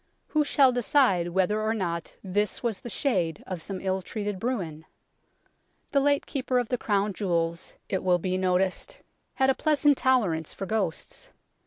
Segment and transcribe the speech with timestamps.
[0.29, 4.87] Who shall decide whether or not this was the shade of some ill treated Bruin?
[5.91, 9.01] The late Keeper of the Crown Jewels, it will be noticed,
[9.35, 11.29] had a pleasant tolerance for ghosts.